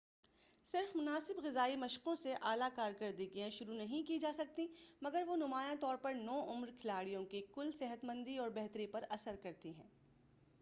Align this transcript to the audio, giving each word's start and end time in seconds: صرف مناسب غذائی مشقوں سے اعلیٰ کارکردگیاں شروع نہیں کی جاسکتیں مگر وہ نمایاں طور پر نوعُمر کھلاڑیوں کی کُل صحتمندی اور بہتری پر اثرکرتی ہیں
صرف 0.67 0.95
مناسب 0.95 1.39
غذائی 1.43 1.75
مشقوں 1.75 2.15
سے 2.15 2.33
اعلیٰ 2.41 2.69
کارکردگیاں 2.75 3.49
شروع 3.49 3.73
نہیں 3.73 4.07
کی 4.07 4.17
جاسکتیں 4.19 4.65
مگر 5.01 5.23
وہ 5.27 5.35
نمایاں 5.35 5.75
طور 5.79 5.95
پر 5.97 6.13
نوعُمر 6.13 6.69
کھلاڑیوں 6.79 7.25
کی 7.25 7.41
کُل 7.51 7.71
صحتمندی 7.79 8.37
اور 8.37 8.49
بہتری 8.49 8.87
پر 8.87 9.03
اثرکرتی 9.09 9.73
ہیں 9.73 9.89